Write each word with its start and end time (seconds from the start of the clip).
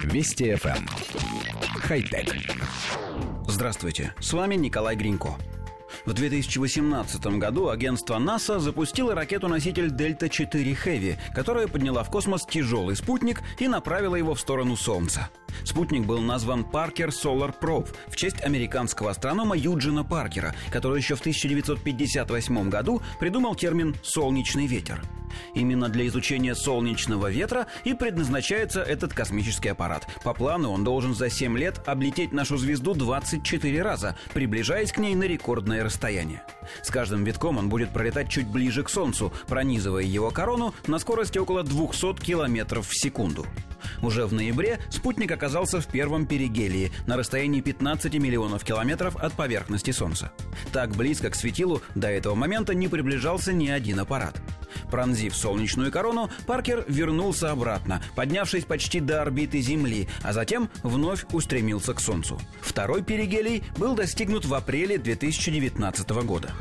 Вести 0.00 0.52
FM. 0.52 0.76
Эм. 0.76 0.86
Хай-тек. 1.80 2.34
Здравствуйте, 3.46 4.14
с 4.20 4.32
вами 4.32 4.54
Николай 4.54 4.96
Гринько. 4.96 5.36
В 6.06 6.12
2018 6.12 7.24
году 7.38 7.68
агентство 7.68 8.18
НАСА 8.18 8.58
запустило 8.58 9.14
ракету-носитель 9.14 9.90
Дельта-4 9.90 10.76
Heavy, 10.84 11.18
которая 11.34 11.68
подняла 11.68 12.02
в 12.02 12.10
космос 12.10 12.44
тяжелый 12.44 12.96
спутник 12.96 13.42
и 13.58 13.68
направила 13.68 14.16
его 14.16 14.34
в 14.34 14.40
сторону 14.40 14.76
Солнца. 14.76 15.28
Спутник 15.64 16.06
был 16.06 16.20
назван 16.20 16.64
Паркер 16.64 17.10
Solar 17.10 17.54
Probe 17.60 17.94
в 18.08 18.16
честь 18.16 18.42
американского 18.42 19.10
астронома 19.10 19.56
Юджина 19.56 20.02
Паркера, 20.02 20.54
который 20.70 20.98
еще 20.98 21.14
в 21.14 21.20
1958 21.20 22.68
году 22.68 23.00
придумал 23.20 23.54
термин 23.54 23.94
«солнечный 24.02 24.66
ветер». 24.66 25.02
Именно 25.54 25.88
для 25.88 26.06
изучения 26.06 26.54
солнечного 26.54 27.30
ветра 27.30 27.66
и 27.84 27.94
предназначается 27.94 28.82
этот 28.82 29.12
космический 29.12 29.68
аппарат. 29.68 30.06
По 30.24 30.34
плану 30.34 30.70
он 30.70 30.84
должен 30.84 31.14
за 31.14 31.30
7 31.30 31.56
лет 31.58 31.80
облететь 31.86 32.32
нашу 32.32 32.56
звезду 32.56 32.94
24 32.94 33.82
раза, 33.82 34.16
приближаясь 34.34 34.92
к 34.92 34.98
ней 34.98 35.14
на 35.14 35.24
рекордное 35.24 35.84
расстояние. 35.84 36.42
С 36.82 36.90
каждым 36.90 37.24
витком 37.24 37.58
он 37.58 37.68
будет 37.68 37.90
пролетать 37.90 38.28
чуть 38.28 38.46
ближе 38.46 38.82
к 38.82 38.90
Солнцу, 38.90 39.32
пронизывая 39.48 40.04
его 40.04 40.30
корону 40.30 40.74
на 40.86 40.98
скорости 40.98 41.38
около 41.38 41.62
200 41.62 42.14
км 42.20 42.80
в 42.80 42.94
секунду. 42.94 43.46
Уже 44.02 44.26
в 44.26 44.32
ноябре 44.32 44.80
спутник 44.90 45.30
оказался 45.30 45.80
в 45.80 45.86
первом 45.86 46.26
перигелии 46.26 46.92
на 47.06 47.16
расстоянии 47.16 47.60
15 47.60 48.14
миллионов 48.14 48.64
километров 48.64 49.16
от 49.16 49.32
поверхности 49.34 49.90
Солнца. 49.90 50.32
Так 50.72 50.90
близко 50.96 51.30
к 51.30 51.34
светилу 51.34 51.82
до 51.94 52.08
этого 52.08 52.34
момента 52.34 52.74
не 52.74 52.88
приближался 52.88 53.52
ни 53.52 53.68
один 53.68 54.00
аппарат. 54.00 54.40
Пронзив 54.92 55.34
солнечную 55.34 55.90
корону, 55.90 56.28
Паркер 56.46 56.84
вернулся 56.86 57.50
обратно, 57.50 58.02
поднявшись 58.14 58.66
почти 58.66 59.00
до 59.00 59.22
орбиты 59.22 59.62
Земли, 59.62 60.06
а 60.22 60.34
затем 60.34 60.68
вновь 60.82 61.24
устремился 61.32 61.94
к 61.94 62.00
Солнцу. 62.00 62.38
Второй 62.60 63.02
перигелий 63.02 63.62
был 63.78 63.94
достигнут 63.94 64.44
в 64.44 64.52
апреле 64.52 64.98
2019 64.98 66.10
года. 66.26 66.52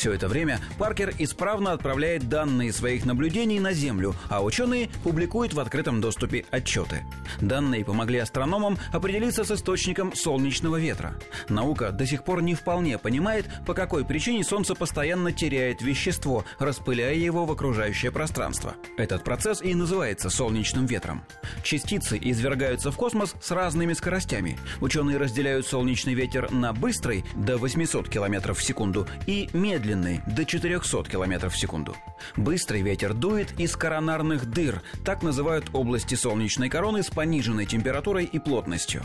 Все 0.00 0.14
это 0.14 0.28
время 0.28 0.60
Паркер 0.78 1.12
исправно 1.18 1.72
отправляет 1.72 2.26
данные 2.26 2.72
своих 2.72 3.04
наблюдений 3.04 3.60
на 3.60 3.74
Землю, 3.74 4.14
а 4.30 4.42
ученые 4.42 4.88
публикуют 5.04 5.52
в 5.52 5.60
открытом 5.60 6.00
доступе 6.00 6.46
отчеты. 6.50 7.02
Данные 7.42 7.84
помогли 7.84 8.16
астрономам 8.16 8.78
определиться 8.94 9.44
с 9.44 9.50
источником 9.50 10.14
солнечного 10.14 10.80
ветра. 10.80 11.16
Наука 11.50 11.92
до 11.92 12.06
сих 12.06 12.24
пор 12.24 12.40
не 12.40 12.54
вполне 12.54 12.96
понимает, 12.96 13.44
по 13.66 13.74
какой 13.74 14.06
причине 14.06 14.42
Солнце 14.42 14.74
постоянно 14.74 15.32
теряет 15.32 15.82
вещество, 15.82 16.46
распыляя 16.58 17.12
его 17.12 17.44
в 17.44 17.52
окружающее 17.52 18.10
пространство. 18.10 18.76
Этот 18.96 19.22
процесс 19.22 19.60
и 19.60 19.74
называется 19.74 20.30
солнечным 20.30 20.86
ветром. 20.86 21.24
Частицы 21.62 22.18
извергаются 22.18 22.90
в 22.90 22.96
космос 22.96 23.34
с 23.42 23.50
разными 23.50 23.92
скоростями. 23.92 24.58
Ученые 24.80 25.18
разделяют 25.18 25.66
солнечный 25.66 26.14
ветер 26.14 26.50
на 26.50 26.72
быстрый 26.72 27.22
до 27.34 27.58
800 27.58 28.08
км 28.08 28.54
в 28.54 28.62
секунду 28.64 29.06
и 29.26 29.50
медленный 29.52 29.89
медленный 29.90 30.20
до 30.26 30.44
400 30.44 31.04
км 31.04 31.48
в 31.48 31.56
секунду. 31.56 31.96
Быстрый 32.36 32.82
ветер 32.82 33.14
дует 33.14 33.58
из 33.58 33.76
коронарных 33.76 34.46
дыр, 34.46 34.82
так 35.04 35.22
называют 35.22 35.70
области 35.72 36.14
солнечной 36.14 36.68
короны 36.68 37.02
с 37.02 37.08
пониженной 37.08 37.66
температурой 37.66 38.24
и 38.24 38.38
плотностью. 38.38 39.02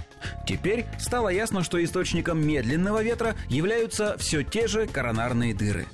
Теперь 0.48 0.86
стало 1.00 1.30
ясно, 1.30 1.64
что 1.64 1.84
источником 1.84 2.46
медленного 2.46 3.02
ветра 3.04 3.36
являются 3.50 4.18
все 4.18 4.44
те 4.44 4.68
же 4.68 4.88
коронарные 4.88 5.54
дыры. 5.54 5.86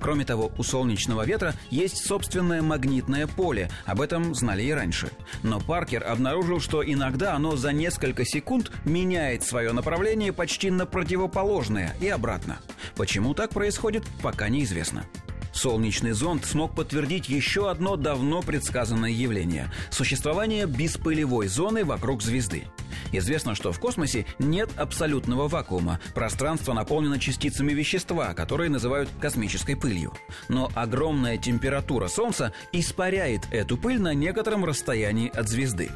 Кроме 0.00 0.24
того, 0.24 0.52
у 0.58 0.62
солнечного 0.62 1.24
ветра 1.24 1.54
есть 1.70 2.06
собственное 2.06 2.62
магнитное 2.62 3.26
поле, 3.26 3.70
об 3.86 4.00
этом 4.00 4.34
знали 4.34 4.62
и 4.62 4.72
раньше. 4.72 5.10
Но 5.42 5.60
Паркер 5.60 6.04
обнаружил, 6.04 6.60
что 6.60 6.84
иногда 6.84 7.34
оно 7.34 7.56
за 7.56 7.72
несколько 7.72 8.24
секунд 8.24 8.70
меняет 8.84 9.44
свое 9.44 9.72
направление 9.72 10.32
почти 10.32 10.70
на 10.70 10.86
противоположное 10.86 11.94
и 12.00 12.08
обратно. 12.08 12.58
Почему 12.96 13.34
так 13.34 13.50
происходит, 13.50 14.04
пока 14.22 14.48
неизвестно. 14.48 15.04
Солнечный 15.52 16.12
зонд 16.12 16.44
смог 16.44 16.74
подтвердить 16.74 17.28
еще 17.28 17.68
одно 17.68 17.96
давно 17.96 18.42
предсказанное 18.42 19.10
явление– 19.10 19.72
существование 19.90 20.66
беспылевой 20.66 21.48
зоны 21.48 21.84
вокруг 21.84 22.22
звезды. 22.22 22.64
Известно, 23.12 23.54
что 23.54 23.72
в 23.72 23.78
космосе 23.78 24.26
нет 24.38 24.70
абсолютного 24.76 25.48
вакуума. 25.48 26.00
Пространство 26.14 26.72
наполнено 26.72 27.18
частицами 27.18 27.72
вещества, 27.72 28.34
которые 28.34 28.70
называют 28.70 29.08
космической 29.20 29.74
пылью. 29.74 30.12
Но 30.48 30.70
огромная 30.74 31.38
температура 31.38 32.08
Солнца 32.08 32.52
испаряет 32.72 33.42
эту 33.50 33.76
пыль 33.76 34.00
на 34.00 34.14
некотором 34.14 34.64
расстоянии 34.64 35.28
от 35.28 35.48
звезды. 35.48 35.90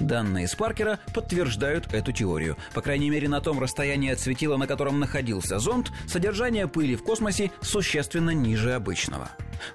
Данные 0.00 0.48
Спаркера 0.48 0.98
подтверждают 1.12 1.92
эту 1.92 2.12
теорию. 2.12 2.56
По 2.74 2.82
крайней 2.82 3.10
мере, 3.10 3.28
на 3.28 3.40
том 3.40 3.60
расстоянии 3.60 4.10
от 4.10 4.20
светила, 4.20 4.56
на 4.56 4.66
котором 4.66 5.00
находился 5.00 5.58
зонд, 5.58 5.92
содержание 6.06 6.68
пыли 6.68 6.96
в 6.96 7.02
космосе 7.02 7.50
существенно 7.60 8.30
ниже 8.30 8.74
обычного. 8.74 9.30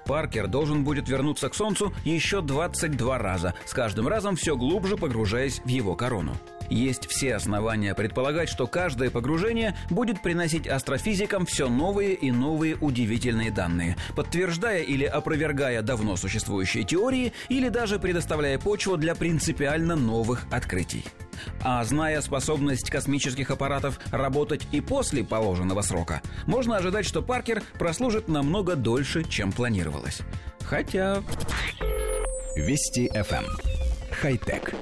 Паркер 0.06 0.46
должен 0.46 0.84
будет 0.84 1.08
вернуться 1.08 1.48
к 1.48 1.54
Солнцу 1.54 1.92
еще 2.04 2.40
22 2.42 3.18
раза, 3.18 3.54
с 3.66 3.72
каждым 3.72 4.08
разом 4.08 4.36
все 4.36 4.56
глубже 4.56 4.96
погружаясь 4.96 5.60
в 5.64 5.68
его 5.68 5.96
корону. 5.96 6.36
Есть 6.70 7.08
все 7.08 7.34
основания 7.34 7.96
предполагать, 7.96 8.48
что 8.48 8.68
каждое 8.68 9.10
погружение 9.10 9.76
будет 9.90 10.22
приносить 10.22 10.68
астрофизикам 10.68 11.44
все 11.44 11.68
новые 11.68 12.14
и 12.14 12.30
новые 12.30 12.76
удивительные 12.76 13.50
данные, 13.50 13.96
подтверждая 14.14 14.82
или 14.82 15.04
опровергая 15.04 15.82
давно 15.82 16.14
существующие 16.14 16.84
теории, 16.84 17.32
или 17.48 17.68
даже 17.68 17.98
предоставляя 17.98 18.56
почву 18.58 18.96
для 18.96 19.16
принципиально 19.16 19.89
новых 19.96 20.46
открытий. 20.50 21.04
А 21.62 21.82
зная 21.84 22.20
способность 22.20 22.90
космических 22.90 23.50
аппаратов 23.50 23.98
работать 24.10 24.66
и 24.72 24.80
после 24.80 25.24
положенного 25.24 25.82
срока, 25.82 26.22
можно 26.46 26.76
ожидать, 26.76 27.06
что 27.06 27.22
Паркер 27.22 27.62
прослужит 27.78 28.28
намного 28.28 28.76
дольше, 28.76 29.24
чем 29.24 29.52
планировалось. 29.52 30.20
Хотя... 30.62 31.22
Вести 32.56 33.08
FM. 33.08 33.44
Эм. 33.44 33.56
Хай-тек. 34.10 34.74